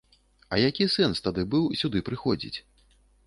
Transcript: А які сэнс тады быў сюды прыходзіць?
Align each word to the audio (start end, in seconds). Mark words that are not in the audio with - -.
А 0.55 0.57
які 0.61 0.87
сэнс 0.93 1.21
тады 1.27 1.45
быў 1.53 1.69
сюды 1.81 2.03
прыходзіць? 2.09 2.57